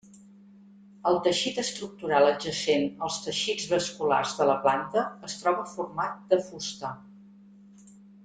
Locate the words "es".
5.29-5.37